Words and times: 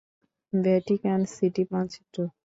Vatican 0.53 1.21
City 1.33 1.63
মানচিত্র 1.71 2.17